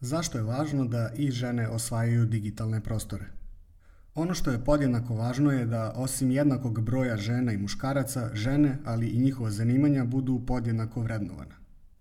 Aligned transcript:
Zašto 0.00 0.38
je 0.38 0.44
važno 0.44 0.84
da 0.84 1.10
i 1.16 1.30
žene 1.30 1.68
osvajaju 1.68 2.26
digitalne 2.26 2.80
prostore? 2.80 3.24
Ono 4.14 4.34
što 4.34 4.50
je 4.50 4.64
podjednako 4.64 5.14
važno 5.14 5.52
je 5.52 5.66
da 5.66 5.92
osim 5.96 6.30
jednakog 6.30 6.80
broja 6.80 7.16
žena 7.16 7.52
i 7.52 7.58
muškaraca, 7.58 8.30
žene, 8.34 8.78
ali 8.84 9.08
i 9.08 9.18
njihova 9.18 9.50
zanimanja 9.50 10.04
budu 10.04 10.40
podjednako 10.46 11.02
vrednovana. 11.02 11.54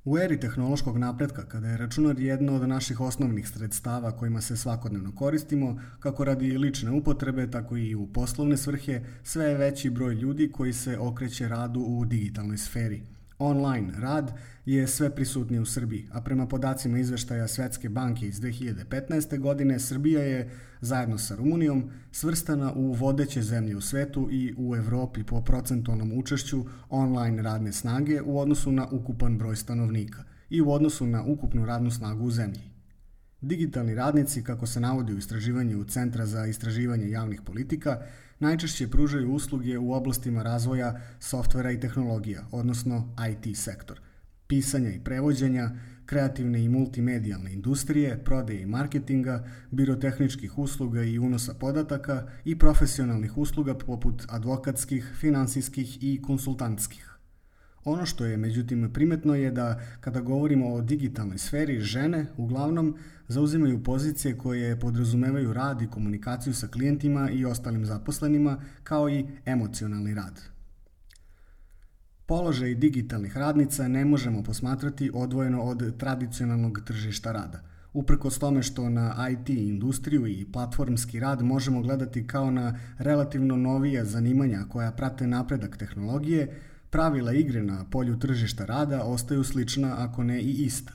U 0.06 0.18
eri 0.18 0.40
tehnološkog 0.40 0.98
napretka, 0.98 1.46
kada 1.46 1.68
je 1.68 1.78
računar 1.78 2.20
jedno 2.20 2.56
od 2.56 2.70
naših 2.70 3.02
osnovnih 3.02 3.50
sredstava 3.50 4.12
kojima 4.12 4.42
se 4.42 4.58
svakodnevno 4.58 5.16
koristimo, 5.16 5.82
kako 6.00 6.24
radi 6.24 6.58
lične 6.58 6.92
upotrebe, 6.92 7.52
tako 7.52 7.78
i 7.78 7.96
u 7.96 8.08
poslovne 8.08 8.58
svrhe, 8.58 9.02
sve 9.24 9.46
je 9.46 9.58
veći 9.58 9.90
broj 9.90 10.14
ljudi 10.14 10.52
koji 10.52 10.74
se 10.74 10.98
okreće 10.98 11.48
radu 11.48 11.80
u 11.80 12.06
digitalnoj 12.06 12.58
sferi– 12.58 13.04
Online 13.40 13.94
rad 14.00 14.32
je 14.66 14.88
sve 14.88 15.16
prisutniji 15.16 15.60
u 15.60 15.66
Srbiji, 15.66 16.08
a 16.12 16.22
prema 16.22 16.48
podacima 16.48 17.00
izveštaja 17.00 17.48
Svetske 17.48 17.90
banke 17.90 18.28
iz 18.28 18.40
2015. 18.42 19.40
godine, 19.40 19.80
Srbija 19.80 20.22
je, 20.22 20.50
zajedno 20.82 21.18
sa 21.18 21.36
Rumunijom, 21.36 21.90
svrstana 22.12 22.74
u 22.74 22.94
vodeće 22.94 23.42
zemlje 23.42 23.76
u 23.76 23.82
svetu 23.82 24.28
i 24.32 24.54
u 24.58 24.76
Evropi 24.76 25.24
po 25.24 25.42
procentualnom 25.42 26.12
učešću 26.18 26.66
online 26.90 27.42
radne 27.42 27.72
snage 27.72 28.22
u 28.22 28.40
odnosu 28.40 28.72
na 28.72 28.88
ukupan 28.92 29.38
broj 29.38 29.56
stanovnika 29.56 30.24
i 30.50 30.62
u 30.62 30.72
odnosu 30.72 31.08
na 31.08 31.24
ukupnu 31.24 31.66
radnu 31.66 31.92
snagu 31.92 32.26
u 32.26 32.32
zemlji. 32.32 32.69
Digitalni 33.42 33.96
radnici, 33.96 34.44
kako 34.44 34.68
se 34.68 34.80
navodi 34.80 35.14
u 35.14 35.18
istraživanju 35.18 35.84
Centra 35.84 36.26
za 36.26 36.46
istraživanje 36.46 37.10
javnih 37.10 37.42
politika, 37.42 38.02
najčešće 38.40 38.88
pružaju 38.88 39.32
usluge 39.32 39.78
u 39.78 39.94
oblastima 39.94 40.44
razvoja 40.44 41.02
softvera 41.20 41.72
i 41.72 41.80
tehnologija, 41.80 42.46
odnosno 42.52 43.16
IT 43.32 43.58
sektor, 43.58 44.02
pisanja 44.48 44.90
i 44.90 45.00
prevođenja, 45.00 45.72
kreativne 46.06 46.64
i 46.64 46.70
multimedijalne 46.70 47.54
industrije, 47.54 48.24
prodaje 48.24 48.62
i 48.62 48.66
marketinga, 48.66 49.48
birotehničkih 49.72 50.58
usluga 50.58 51.04
i 51.04 51.20
unosa 51.20 51.54
podataka 51.54 52.28
i 52.46 52.58
profesionalnih 52.58 53.38
usluga 53.38 53.78
poput 53.78 54.26
advokatskih, 54.30 55.16
finansijskih 55.20 56.04
i 56.04 56.22
konsultantskih. 56.22 57.19
Ono 57.84 58.06
što 58.06 58.26
je 58.26 58.38
međutim 58.38 58.90
primetno 58.94 59.36
je 59.36 59.52
da 59.52 59.82
kada 60.00 60.22
govorimo 60.22 60.74
o 60.74 60.82
digitalnoj 60.82 61.38
sferi, 61.38 61.80
žene 61.80 62.26
uglavnom 62.38 62.98
zauzimaju 63.28 63.84
pozicije 63.84 64.38
koje 64.38 64.80
podrazumevaju 64.80 65.54
rad 65.54 65.82
i 65.82 65.88
komunikaciju 65.88 66.54
sa 66.54 66.68
klijentima 66.68 67.30
i 67.30 67.46
ostalim 67.46 67.86
zaposlenima, 67.86 68.62
kao 68.84 69.10
i 69.10 69.26
emocionalni 69.46 70.14
rad. 70.14 70.42
Položaj 72.26 72.76
digitalnih 72.76 73.38
radnica 73.38 73.88
ne 73.88 74.06
možemo 74.06 74.44
posmatrati 74.44 75.12
odvojeno 75.14 75.62
od 75.62 75.98
tradicionalnog 75.98 76.82
tržišta 76.86 77.32
rada. 77.32 77.62
Uprkos 77.94 78.40
tome 78.40 78.64
što 78.64 78.90
na 78.90 79.30
IT 79.30 79.50
industriju 79.50 80.28
i 80.28 80.46
platformski 80.54 81.20
rad 81.20 81.42
možemo 81.42 81.82
gledati 81.82 82.28
kao 82.28 82.52
na 82.52 82.80
relativno 82.98 83.56
novija 83.56 84.06
zanimanja 84.06 84.66
koja 84.70 84.92
prate 84.92 85.28
napredak 85.28 85.78
tehnologije, 85.78 86.60
Pravila 86.90 87.34
igre 87.34 87.64
na 87.64 87.86
polju 87.92 88.20
tržišta 88.20 88.66
rada 88.66 89.04
ostaju 89.04 89.44
slična, 89.44 89.96
ako 89.98 90.24
ne 90.24 90.42
i 90.42 90.66
ista. 90.66 90.94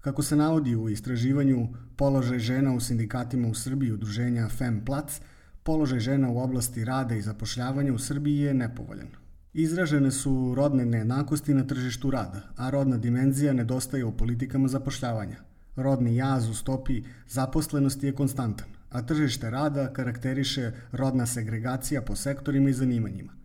Kako 0.00 0.22
se 0.22 0.36
navodi 0.36 0.76
u 0.76 0.88
istraživanju 0.88 1.68
položaj 1.96 2.38
žena 2.38 2.74
u 2.74 2.80
sindikatima 2.80 3.48
u 3.48 3.54
Srbiji 3.54 3.92
udruženja 3.92 4.48
FemPlac, 4.48 5.20
položaj 5.62 6.00
žena 6.00 6.30
u 6.30 6.38
oblasti 6.38 6.84
rada 6.84 7.14
i 7.14 7.22
zapošljavanja 7.22 7.92
u 7.94 7.98
Srbiji 7.98 8.38
je 8.38 8.54
nepovoljan. 8.54 9.08
Izražene 9.52 10.10
su 10.10 10.54
rodne 10.56 10.84
nejednakosti 10.84 11.54
na 11.54 11.66
tržištu 11.66 12.10
rada, 12.10 12.42
a 12.56 12.70
rodna 12.70 12.96
dimenzija 12.96 13.52
nedostaje 13.52 14.04
u 14.04 14.16
politikama 14.16 14.68
zapošljavanja. 14.68 15.36
Rodni 15.76 16.16
jaz 16.16 16.48
u 16.48 16.54
stopi 16.54 17.02
zaposlenosti 17.28 18.06
je 18.06 18.14
konstantan, 18.14 18.68
a 18.90 19.02
tržište 19.02 19.50
rada 19.50 19.92
karakteriše 19.92 20.72
rodna 20.92 21.26
segregacija 21.26 22.02
po 22.02 22.16
sektorima 22.16 22.70
i 22.70 22.72
zanimanjima. 22.72 23.39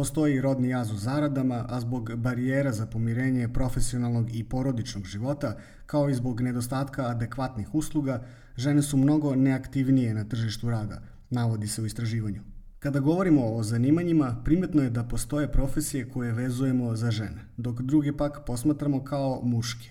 Postoji 0.00 0.40
rodni 0.40 0.68
jaz 0.68 0.92
u 0.92 0.96
zaradama, 0.96 1.66
a 1.68 1.80
zbog 1.80 2.14
barijera 2.16 2.72
za 2.72 2.86
pomirenje 2.86 3.48
profesionalnog 3.48 4.34
i 4.34 4.44
porodičnog 4.44 5.04
života, 5.04 5.56
kao 5.86 6.08
i 6.10 6.14
zbog 6.14 6.40
nedostatka 6.40 7.06
adekvatnih 7.06 7.74
usluga, 7.74 8.24
žene 8.56 8.82
su 8.82 8.96
mnogo 8.96 9.34
neaktivnije 9.34 10.14
na 10.14 10.24
tržištu 10.24 10.70
rada, 10.70 11.02
navodi 11.30 11.66
se 11.66 11.82
u 11.82 11.86
istraživanju. 11.86 12.42
Kada 12.78 13.00
govorimo 13.00 13.54
o 13.54 13.62
zanimanjima, 13.62 14.42
primetno 14.44 14.82
je 14.82 14.90
da 14.90 15.04
postoje 15.04 15.52
profesije 15.52 16.08
koje 16.08 16.32
vezujemo 16.32 16.96
za 16.96 17.10
žene, 17.10 17.44
dok 17.56 17.82
druge 17.82 18.16
pak 18.16 18.40
posmatramo 18.46 19.04
kao 19.04 19.40
muške. 19.44 19.90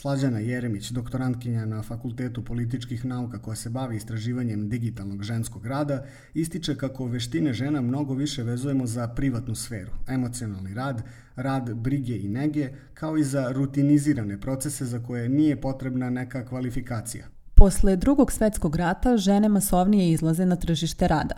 Slađana 0.00 0.38
Jeremić, 0.38 0.90
doktorantkinja 0.90 1.64
na 1.66 1.82
Fakultetu 1.82 2.44
političkih 2.44 3.04
nauka 3.04 3.38
koja 3.38 3.54
se 3.54 3.70
bavi 3.70 3.96
istraživanjem 3.96 4.68
digitalnog 4.68 5.22
ženskog 5.22 5.66
rada, 5.66 6.04
ističe 6.34 6.76
kako 6.76 7.06
veštine 7.06 7.52
žena 7.52 7.80
mnogo 7.80 8.14
više 8.14 8.42
vezujemo 8.42 8.86
za 8.86 9.08
privatnu 9.08 9.54
sferu, 9.54 9.90
emocionalni 10.08 10.74
rad, 10.74 11.02
rad 11.36 11.74
brige 11.74 12.18
i 12.18 12.28
nege, 12.28 12.70
kao 12.94 13.16
i 13.16 13.24
za 13.24 13.52
rutinizirane 13.52 14.40
procese 14.40 14.84
za 14.84 15.02
koje 15.02 15.28
nije 15.28 15.60
potrebna 15.60 16.10
neka 16.10 16.44
kvalifikacija. 16.46 17.26
Posle 17.54 17.96
drugog 17.96 18.32
svetskog 18.32 18.76
rata 18.76 19.16
žene 19.16 19.48
masovnije 19.48 20.12
izlaze 20.12 20.46
na 20.46 20.56
tržište 20.56 21.08
rada. 21.08 21.34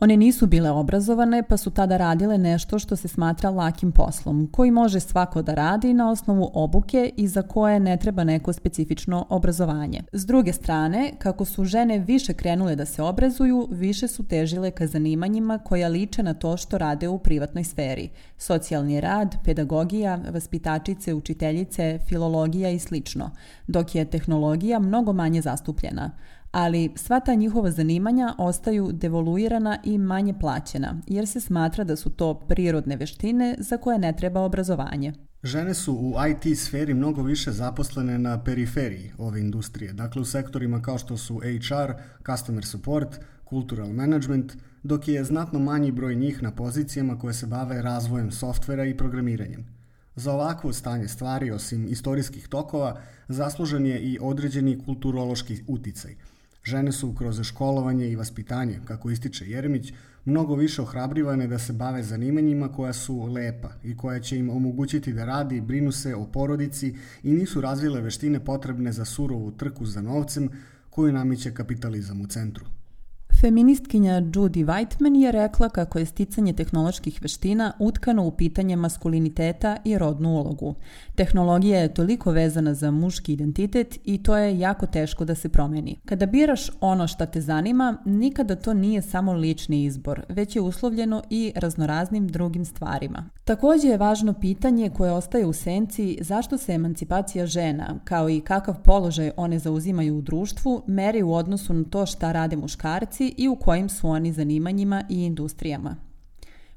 One 0.00 0.16
nisu 0.16 0.46
bile 0.46 0.70
obrazovane 0.70 1.42
pa 1.48 1.56
su 1.56 1.70
tada 1.70 1.96
radile 1.96 2.38
nešto 2.38 2.78
što 2.78 2.96
se 2.96 3.08
smatra 3.08 3.50
lakim 3.50 3.92
poslom, 3.92 4.48
koji 4.52 4.70
može 4.70 5.00
svako 5.00 5.42
da 5.42 5.54
radi 5.54 5.94
na 5.94 6.10
osnovu 6.10 6.50
obuke 6.54 7.12
i 7.16 7.28
za 7.28 7.42
koje 7.42 7.80
ne 7.80 7.96
treba 7.96 8.24
neko 8.24 8.52
specifično 8.52 9.26
obrazovanje. 9.28 10.02
S 10.12 10.26
druge 10.26 10.52
strane, 10.52 11.12
kako 11.18 11.44
su 11.44 11.64
žene 11.64 11.98
više 11.98 12.34
krenule 12.34 12.76
da 12.76 12.84
se 12.84 13.02
obrazuju, 13.02 13.68
više 13.70 14.08
su 14.08 14.24
težile 14.24 14.70
ka 14.70 14.86
zanimanjima 14.86 15.58
koja 15.58 15.88
liče 15.88 16.22
na 16.22 16.34
to 16.34 16.56
što 16.56 16.78
rade 16.78 17.08
u 17.08 17.18
privatnoj 17.18 17.64
sferi. 17.64 18.08
Socijalni 18.36 19.00
rad, 19.00 19.36
pedagogija, 19.44 20.18
vaspitačice, 20.32 21.14
učiteljice, 21.14 21.98
filologija 22.08 22.70
i 22.70 22.78
slično, 22.78 23.30
dok 23.66 23.94
je 23.94 24.04
tehnologija 24.04 24.78
mnogo 24.78 25.12
manje 25.12 25.42
zastupljena 25.42 26.10
ali 26.58 26.90
sva 26.96 27.20
ta 27.20 27.34
njihova 27.34 27.70
zanimanja 27.70 28.34
ostaju 28.38 28.90
devoluirana 28.92 29.78
i 29.84 29.98
manje 29.98 30.34
plaćena, 30.40 31.00
jer 31.06 31.26
se 31.26 31.40
smatra 31.40 31.84
da 31.84 31.96
su 31.96 32.10
to 32.10 32.34
prirodne 32.34 32.96
veštine 32.96 33.56
za 33.58 33.76
koje 33.76 33.98
ne 33.98 34.12
treba 34.16 34.40
obrazovanje. 34.40 35.12
Žene 35.42 35.74
su 35.74 35.94
u 35.94 36.14
IT 36.30 36.58
sferi 36.58 36.94
mnogo 36.94 37.22
više 37.22 37.52
zaposlene 37.52 38.18
na 38.18 38.44
periferiji 38.44 39.12
ove 39.18 39.40
industrije, 39.40 39.92
dakle 39.92 40.22
u 40.22 40.24
sektorima 40.24 40.82
kao 40.82 40.98
što 40.98 41.16
su 41.16 41.38
HR, 41.38 41.92
customer 42.26 42.64
support, 42.64 43.20
cultural 43.48 43.92
management, 43.92 44.52
dok 44.82 45.08
je 45.08 45.24
znatno 45.24 45.58
manji 45.58 45.92
broj 45.92 46.14
njih 46.14 46.42
na 46.42 46.50
pozicijama 46.50 47.18
koje 47.18 47.34
se 47.34 47.46
bave 47.46 47.82
razvojem 47.82 48.30
softvera 48.30 48.84
i 48.84 48.96
programiranjem. 48.96 49.66
Za 50.16 50.32
ovakvo 50.32 50.72
stanje 50.72 51.08
stvari, 51.08 51.50
osim 51.50 51.86
istorijskih 51.88 52.48
tokova, 52.48 53.00
zaslužen 53.28 53.86
je 53.86 54.00
i 54.00 54.18
određeni 54.20 54.78
kulturološki 54.84 55.62
uticaj– 55.66 56.16
Žene 56.68 56.92
su 56.92 57.14
kroz 57.14 57.42
školovanje 57.42 58.08
i 58.10 58.16
vaspitanje, 58.16 58.80
kako 58.84 59.10
ističe 59.10 59.50
Jeremić, 59.50 59.92
mnogo 60.24 60.54
više 60.54 60.82
ohrabrivane 60.82 61.46
da 61.46 61.58
se 61.58 61.72
bave 61.72 62.02
zanimanjima 62.02 62.68
koja 62.72 62.92
su 62.92 63.22
lepa 63.22 63.70
i 63.84 63.96
koja 63.96 64.20
će 64.20 64.38
im 64.38 64.50
omogućiti 64.50 65.12
da 65.12 65.24
radi 65.24 65.56
i 65.56 65.60
brinu 65.60 65.92
se 65.92 66.14
o 66.14 66.26
porodici 66.26 66.94
i 67.22 67.32
nisu 67.32 67.60
razvile 67.60 68.00
veštine 68.00 68.44
potrebne 68.44 68.92
za 68.92 69.04
surovu 69.04 69.50
trku 69.50 69.86
za 69.86 70.02
novcem 70.02 70.50
koju 70.90 71.12
namiće 71.12 71.54
kapitalizam 71.54 72.20
u 72.20 72.26
centru. 72.26 72.64
Feministkinja 73.40 74.20
Judy 74.20 74.64
Whiteman 74.64 75.16
je 75.16 75.32
rekla 75.32 75.68
kako 75.68 75.98
je 75.98 76.06
sticanje 76.06 76.52
tehnoloških 76.52 77.22
veština 77.22 77.72
utkano 77.78 78.26
u 78.26 78.30
pitanje 78.30 78.76
maskuliniteta 78.76 79.76
i 79.84 79.98
rodnu 79.98 80.28
ulogu. 80.28 80.74
Tehnologija 81.14 81.80
je 81.80 81.94
toliko 81.94 82.30
vezana 82.30 82.74
za 82.74 82.90
muški 82.90 83.32
identitet 83.32 83.98
i 84.04 84.22
to 84.22 84.36
je 84.36 84.58
jako 84.58 84.86
teško 84.86 85.24
da 85.24 85.34
se 85.34 85.48
promeni. 85.48 86.00
Kada 86.04 86.26
biraš 86.26 86.70
ono 86.80 87.06
šta 87.06 87.26
te 87.26 87.40
zanima, 87.40 87.98
nikada 88.04 88.56
to 88.56 88.74
nije 88.74 89.02
samo 89.02 89.32
lični 89.32 89.84
izbor, 89.84 90.22
već 90.28 90.56
je 90.56 90.62
uslovljeno 90.62 91.22
i 91.30 91.52
raznoraznim 91.56 92.28
drugim 92.28 92.64
stvarima. 92.64 93.30
Takođe 93.44 93.88
je 93.88 93.98
važno 93.98 94.32
pitanje 94.32 94.90
koje 94.90 95.12
ostaje 95.12 95.46
u 95.46 95.52
senci 95.52 96.18
zašto 96.20 96.58
se 96.58 96.72
emancipacija 96.72 97.46
žena, 97.46 97.94
kao 98.04 98.30
i 98.30 98.40
kakav 98.40 98.82
položaj 98.84 99.30
one 99.36 99.58
zauzimaju 99.58 100.18
u 100.18 100.22
društvu, 100.22 100.82
meri 100.86 101.22
u 101.22 101.32
odnosu 101.32 101.74
na 101.74 101.84
to 101.84 102.06
šta 102.06 102.32
rade 102.32 102.56
muškarci 102.56 103.27
i 103.36 103.48
u 103.48 103.56
kojim 103.56 103.88
su 103.88 104.08
oni 104.08 104.32
zanimanjima 104.32 105.04
i 105.08 105.24
industrijama. 105.24 105.96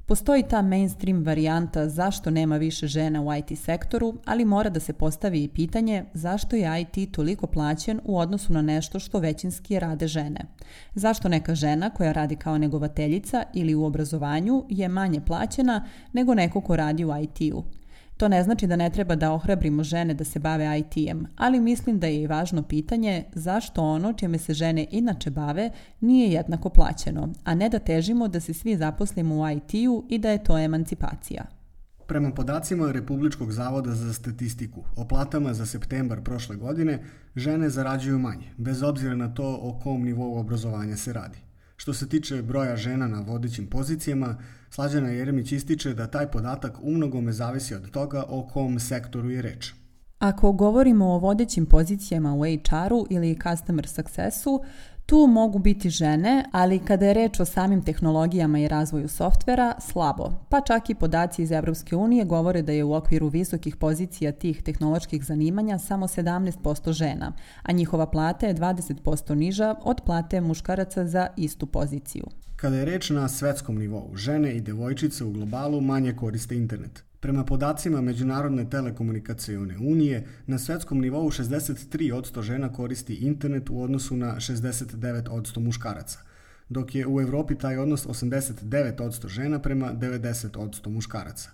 Postoji 0.06 0.42
ta 0.42 0.62
mainstream 0.62 1.24
varijanta 1.24 1.88
zašto 1.88 2.30
nema 2.30 2.56
više 2.56 2.86
žena 2.86 3.22
u 3.22 3.34
IT 3.34 3.58
sektoru, 3.58 4.14
ali 4.24 4.44
mora 4.44 4.70
da 4.70 4.80
se 4.80 4.92
postavi 4.92 5.44
i 5.44 5.48
pitanje 5.48 6.04
zašto 6.14 6.56
je 6.56 6.80
IT 6.80 7.12
toliko 7.12 7.46
plaćen 7.46 8.00
u 8.04 8.18
odnosu 8.18 8.52
na 8.52 8.62
nešto 8.62 8.98
što 8.98 9.18
većinski 9.18 9.78
rade 9.78 10.06
žene. 10.06 10.40
Zašto 10.94 11.28
neka 11.28 11.54
žena 11.54 11.90
koja 11.90 12.12
radi 12.12 12.36
kao 12.36 12.58
negovateljica 12.58 13.42
ili 13.54 13.74
u 13.74 13.84
obrazovanju 13.84 14.64
je 14.68 14.88
manje 14.88 15.20
plaćena 15.20 15.84
nego 16.12 16.34
neko 16.34 16.60
ko 16.60 16.76
radi 16.76 17.04
u 17.04 17.10
IT-u. 17.22 17.64
To 18.22 18.28
ne 18.28 18.42
znači 18.42 18.66
da 18.66 18.76
ne 18.76 18.90
treba 18.90 19.14
da 19.14 19.32
ohrabrimo 19.32 19.84
žene 19.84 20.14
da 20.14 20.24
se 20.24 20.38
bave 20.38 20.78
IT-em, 20.78 21.26
ali 21.36 21.60
mislim 21.60 21.98
da 21.98 22.06
je 22.06 22.22
i 22.22 22.26
važno 22.26 22.62
pitanje 22.62 23.24
zašto 23.34 23.82
ono 23.82 24.12
čime 24.12 24.38
se 24.38 24.54
žene 24.54 24.86
inače 24.90 25.30
bave 25.30 25.70
nije 26.00 26.32
jednako 26.32 26.68
plaćeno, 26.68 27.32
a 27.44 27.54
ne 27.54 27.68
da 27.68 27.78
težimo 27.78 28.28
da 28.28 28.40
se 28.40 28.54
svi 28.54 28.76
zaposlimo 28.76 29.34
u 29.34 29.50
IT-u 29.50 30.04
i 30.08 30.18
da 30.18 30.30
je 30.30 30.44
to 30.44 30.58
emancipacija. 30.58 31.44
Prema 32.06 32.30
podacima 32.30 32.92
Republičkog 32.92 33.52
zavoda 33.52 33.94
za 33.94 34.12
statistiku, 34.12 34.84
o 34.96 35.08
platama 35.08 35.54
za 35.54 35.66
septembar 35.66 36.20
prošle 36.20 36.56
godine 36.56 37.04
žene 37.36 37.70
zarađuju 37.70 38.18
manje, 38.18 38.52
bez 38.56 38.82
obzira 38.82 39.14
na 39.14 39.34
to 39.34 39.58
o 39.62 39.80
kom 39.82 40.02
nivou 40.02 40.38
obrazovanja 40.38 40.96
se 40.96 41.12
radi. 41.12 41.38
Što 41.82 41.94
se 41.94 42.08
tiče 42.08 42.42
broja 42.42 42.76
žena 42.76 43.08
na 43.08 43.20
vodećim 43.20 43.66
pozicijama, 43.66 44.36
Slađana 44.70 45.08
Jeremić 45.08 45.52
ističe 45.52 45.94
da 45.94 46.06
taj 46.06 46.30
podatak 46.30 46.78
umnogome 46.82 47.32
zavisi 47.32 47.74
od 47.74 47.90
toga 47.90 48.24
o 48.28 48.48
kom 48.48 48.80
sektoru 48.80 49.30
je 49.30 49.42
reč. 49.42 49.72
Ako 50.18 50.52
govorimo 50.52 51.06
o 51.06 51.18
vodećim 51.18 51.66
pozicijama 51.66 52.34
u 52.34 52.42
HR-u 52.42 53.06
ili 53.10 53.38
customer 53.42 53.88
successu, 53.88 54.62
tu 55.06 55.26
mogu 55.26 55.58
biti 55.58 55.90
žene, 55.90 56.44
ali 56.52 56.78
kada 56.78 57.06
je 57.06 57.14
reč 57.14 57.40
o 57.40 57.44
samim 57.44 57.82
tehnologijama 57.82 58.58
i 58.58 58.68
razvoju 58.68 59.08
softvera, 59.08 59.74
slabo. 59.80 60.32
Pa 60.48 60.60
čak 60.60 60.90
i 60.90 60.94
podaci 60.94 61.42
iz 61.42 61.52
Evropske 61.52 61.96
unije 61.96 62.24
govore 62.24 62.62
da 62.62 62.72
je 62.72 62.84
u 62.84 62.94
okviru 62.94 63.28
visokih 63.28 63.76
pozicija 63.76 64.32
tih 64.32 64.62
tehnoloških 64.62 65.24
zanimanja 65.24 65.78
samo 65.78 66.06
17% 66.06 66.92
žena, 66.92 67.32
a 67.62 67.72
njihova 67.72 68.06
plata 68.06 68.46
je 68.46 68.54
20% 68.54 69.34
niža 69.34 69.74
od 69.82 70.00
plate 70.06 70.40
muškaraca 70.40 71.06
za 71.06 71.26
istu 71.36 71.66
poziciju. 71.66 72.24
Kada 72.56 72.76
je 72.76 72.84
reč 72.84 73.10
na 73.10 73.28
svetskom 73.28 73.78
nivou, 73.78 74.16
žene 74.16 74.52
i 74.52 74.60
devojčice 74.60 75.24
u 75.24 75.30
globalu 75.30 75.80
manje 75.80 76.12
koriste 76.12 76.56
internet. 76.56 77.11
Prema 77.22 77.44
podacima 77.44 78.00
Međunarodne 78.00 78.70
telekomunikacione 78.70 79.78
unije, 79.78 80.26
na 80.46 80.58
svetskom 80.58 81.00
nivou 81.00 81.30
63% 81.30 82.42
žena 82.42 82.72
koristi 82.72 83.14
internet 83.14 83.70
u 83.70 83.82
odnosu 83.82 84.16
na 84.16 84.34
69% 84.36 85.58
muškaraca, 85.58 86.18
dok 86.68 86.94
je 86.94 87.06
u 87.06 87.20
Evropi 87.20 87.54
taj 87.54 87.78
odnos 87.78 88.06
89% 88.06 89.28
žena 89.28 89.58
prema 89.58 89.92
90% 89.94 90.88
muškaraca. 90.88 91.50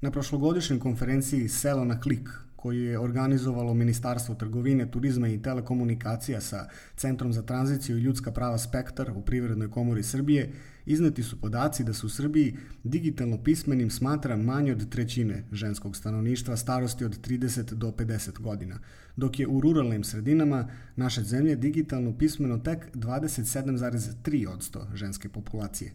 Na 0.00 0.10
prošlogodišnjoj 0.10 0.78
konferenciji 0.80 1.48
Selo 1.48 1.84
na 1.84 2.00
klik 2.00 2.28
koju 2.64 2.84
je 2.84 2.98
organizovalo 2.98 3.74
Ministarstvo 3.74 4.34
trgovine, 4.34 4.90
turizma 4.90 5.28
i 5.28 5.42
telekomunikacija 5.42 6.40
sa 6.40 6.68
Centrom 6.96 7.32
za 7.32 7.42
tranziciju 7.42 7.98
i 7.98 8.00
ljudska 8.00 8.32
prava 8.32 8.58
Spektar 8.58 9.10
u 9.14 9.22
Privrednoj 9.22 9.70
komori 9.70 10.02
Srbije, 10.02 10.52
izneti 10.86 11.22
su 11.22 11.40
podaci 11.40 11.84
da 11.84 11.92
se 11.92 12.06
u 12.06 12.08
Srbiji 12.08 12.56
digitalno 12.84 13.42
pismenim 13.42 13.90
smatra 13.90 14.36
manje 14.36 14.72
od 14.72 14.88
trećine 14.88 15.44
ženskog 15.52 15.96
stanovništva 15.96 16.56
starosti 16.56 17.04
od 17.04 17.28
30 17.28 17.74
do 17.74 17.90
50 17.90 18.40
godina, 18.40 18.78
dok 19.16 19.40
je 19.40 19.48
u 19.48 19.60
ruralnim 19.60 20.04
sredinama 20.04 20.68
naše 20.96 21.22
zemlje 21.22 21.56
digitalno 21.56 22.18
pismeno 22.18 22.58
tek 22.58 22.94
27,3% 22.94 24.94
ženske 24.94 25.28
populacije. 25.28 25.92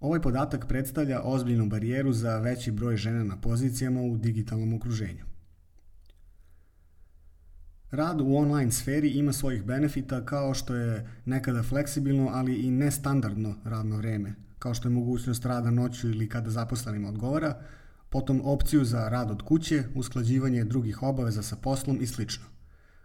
Ovaj 0.00 0.20
podatak 0.20 0.68
predstavlja 0.68 1.22
ozbiljnu 1.22 1.66
barijeru 1.66 2.12
za 2.12 2.38
veći 2.38 2.72
broj 2.72 2.96
žena 2.96 3.24
na 3.24 3.36
pozicijama 3.36 4.02
u 4.02 4.16
digitalnom 4.16 4.74
okruženju. 4.74 5.31
Rad 7.92 8.20
u 8.20 8.36
online 8.36 8.70
sferi 8.70 9.08
ima 9.08 9.32
svojih 9.32 9.64
benefita 9.64 10.24
kao 10.24 10.54
što 10.54 10.74
je 10.74 11.08
nekada 11.24 11.62
fleksibilno, 11.62 12.28
ali 12.32 12.54
i 12.54 12.70
nestandardno 12.70 13.54
radno 13.64 13.96
vreme, 13.96 14.34
kao 14.58 14.74
što 14.74 14.88
je 14.88 14.92
mogućnost 14.92 15.44
rada 15.44 15.70
noću 15.70 16.08
ili 16.08 16.28
kada 16.28 16.50
zaposlenima 16.50 17.08
odgovara, 17.08 17.60
potom 18.08 18.40
opciju 18.44 18.84
za 18.84 19.08
rad 19.08 19.30
od 19.30 19.42
kuće, 19.42 19.84
usklađivanje 19.94 20.64
drugih 20.64 21.02
obaveza 21.02 21.42
sa 21.42 21.56
poslom 21.56 21.98
i 22.00 22.06
sl. 22.06 22.22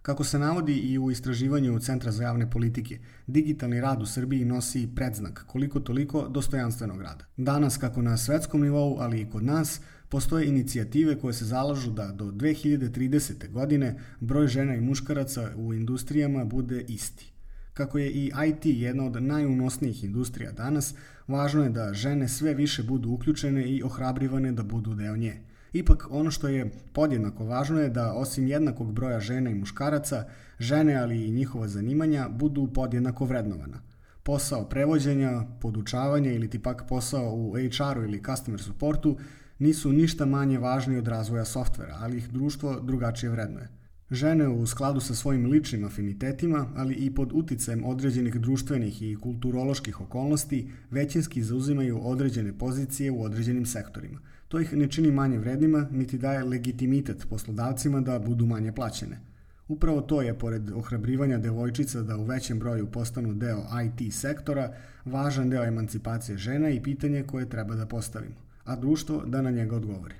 Kako 0.08 0.24
se 0.24 0.40
navodi 0.40 0.74
i 0.74 0.98
u 0.98 1.12
istraživanju 1.12 1.80
Centra 1.80 2.12
za 2.12 2.24
javne 2.24 2.50
politike, 2.50 3.00
digitalni 3.28 3.82
rad 3.82 4.02
u 4.02 4.06
Srbiji 4.06 4.46
nosi 4.46 4.90
predznak 4.96 5.44
koliko 5.48 5.80
toliko 5.80 6.28
dostojanstvenog 6.28 7.02
rada. 7.02 7.26
Danas, 7.38 7.78
kako 7.78 8.02
na 8.02 8.18
svetskom 8.18 8.62
nivou, 8.62 8.98
ali 9.00 9.22
i 9.22 9.30
kod 9.30 9.44
nas, 9.44 9.82
Postoje 10.10 10.48
inicijative 10.48 11.20
koje 11.20 11.34
se 11.34 11.46
zalažu 11.46 11.92
da 11.92 12.12
do 12.12 12.26
2030. 12.26 13.52
godine 13.52 14.00
broj 14.20 14.48
žena 14.48 14.76
i 14.76 14.82
muškaraca 14.82 15.50
u 15.56 15.74
industrijama 15.74 16.46
bude 16.46 16.86
isti. 16.88 17.32
Kako 17.74 17.98
je 17.98 18.12
i 18.12 18.32
IT 18.48 18.66
jedna 18.66 19.06
od 19.06 19.24
najunosnijih 19.24 20.04
industrija 20.04 20.52
danas, 20.52 20.94
važno 21.28 21.64
je 21.64 21.70
da 21.70 21.94
žene 21.94 22.28
sve 22.28 22.54
više 22.54 22.84
budu 22.84 23.10
uključene 23.10 23.70
i 23.70 23.84
ohrabrivane 23.84 24.52
da 24.52 24.64
budu 24.64 24.96
deo 24.96 25.18
nje. 25.18 25.42
Ipak 25.78 26.08
ono 26.10 26.32
što 26.32 26.48
je 26.48 26.72
podjednako 26.94 27.46
važno 27.46 27.80
je 27.80 27.90
da 27.90 28.14
osim 28.14 28.48
jednakog 28.48 28.94
broja 28.94 29.20
žena 29.20 29.50
i 29.50 29.56
muškaraca, 29.56 30.24
žene 30.60 30.96
ali 30.96 31.26
i 31.26 31.32
njihova 31.32 31.68
zanimanja 31.68 32.30
budu 32.30 32.68
podjednako 32.74 33.26
vrednovana. 33.26 33.80
Posao 34.24 34.66
prevođenja, 34.70 35.44
podučavanja 35.62 36.32
ili 36.32 36.50
ti 36.50 36.60
pak 36.60 36.86
posao 36.90 37.36
u 37.36 37.54
HR-u 37.54 38.04
ili 38.04 38.24
customer 38.24 38.62
supportu 38.62 39.18
nisu 39.60 39.92
ništa 39.92 40.26
manje 40.26 40.60
važni 40.60 40.98
od 40.98 41.08
razvoja 41.08 41.46
softvera, 41.46 41.98
ali 42.00 42.18
ih 42.18 42.30
društvo 42.30 42.80
drugačije 42.80 43.30
vrednuje. 43.30 43.77
Žene 44.12 44.48
u 44.48 44.68
skladu 44.68 45.00
sa 45.00 45.16
svojim 45.16 45.46
ličnim 45.46 45.86
afinitetima, 45.86 46.68
ali 46.76 46.94
i 46.94 47.16
pod 47.16 47.32
uticajem 47.34 47.84
određenih 47.84 48.36
društvenih 48.36 49.02
i 49.02 49.16
kulturoloških 49.16 50.02
okolnosti, 50.02 50.70
većinski 50.92 51.44
zauzimaju 51.44 52.00
određene 52.04 52.58
pozicije 52.58 53.12
u 53.12 53.24
određenim 53.24 53.66
sektorima. 53.66 54.20
To 54.48 54.60
ih 54.60 54.74
ne 54.74 54.88
čini 54.88 55.12
manje 55.12 55.38
vrednima, 55.38 55.88
niti 55.92 56.18
daje 56.18 56.44
legitimitet 56.44 57.28
poslodavcima 57.30 58.02
da 58.02 58.20
budu 58.20 58.46
manje 58.46 58.72
plaćene. 58.72 59.20
Upravo 59.68 60.02
to 60.02 60.22
je, 60.22 60.40
pored 60.40 60.72
ohrabrivanja 60.72 61.38
devojčica 61.38 62.02
da 62.02 62.18
u 62.18 62.26
većem 62.26 62.60
broju 62.60 62.92
postanu 62.92 63.34
deo 63.34 63.64
IT 63.86 64.14
sektora, 64.14 64.74
važan 65.06 65.50
deo 65.50 65.64
emancipacije 65.64 66.38
žena 66.38 66.70
i 66.70 66.84
pitanje 66.84 67.24
koje 67.24 67.50
treba 67.50 67.76
da 67.76 67.86
postavimo 67.86 68.48
a 68.68 68.76
društvo 68.76 69.24
da 69.26 69.42
na 69.42 69.52
njega 69.52 69.76
odgovori. 69.76 70.16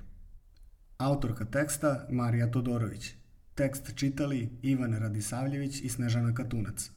Autorka 0.98 1.44
teksta 1.44 2.06
Marija 2.10 2.50
Todorović. 2.50 3.14
Tekst 3.58 3.94
čitali 3.94 4.48
Ivan 4.62 4.94
Radisavljević 4.94 5.80
i 5.80 5.88
Snežana 5.88 6.34
Katunac. 6.34 6.90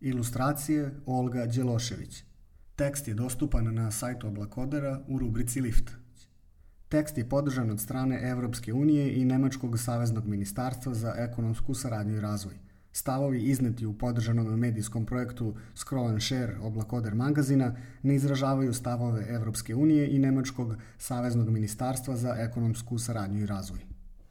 Ilustracije 0.00 0.90
Olga 1.06 1.46
Đelošević. 1.46 2.24
Tekst 2.76 3.08
je 3.08 3.14
dostupan 3.14 3.74
na 3.74 3.90
sajtu 3.90 4.26
Oblakodera 4.26 5.00
u 5.08 5.18
rubrici 5.18 5.60
Lift. 5.60 5.90
Tekst 6.88 7.18
je 7.18 7.28
podržan 7.28 7.70
od 7.70 7.80
strane 7.80 8.20
Evropske 8.30 8.72
unije 8.72 9.20
i 9.20 9.24
Nemačkog 9.24 9.78
saveznog 9.78 10.26
ministarstva 10.26 10.94
za 10.94 11.14
ekonomsku 11.16 11.74
saradnju 11.74 12.16
i 12.16 12.20
razvoj. 12.20 12.54
Stavovi 12.92 13.42
izneti 13.42 13.86
u 13.86 13.98
podržanom 13.98 14.58
medijskom 14.58 15.06
projektu 15.06 15.54
Scroll 15.74 16.08
and 16.08 16.22
Share 16.22 16.58
oblakoder 16.62 17.14
magazina 17.14 17.76
ne 18.02 18.14
izražavaju 18.14 18.74
stavove 18.74 19.26
Evropske 19.28 19.74
unije 19.74 20.10
i 20.10 20.18
Nemačkog 20.18 20.76
saveznog 20.98 21.50
ministarstva 21.50 22.16
za 22.16 22.34
ekonomsku 22.38 22.98
saradnju 22.98 23.40
i 23.40 23.46
razvoj. 23.46 23.91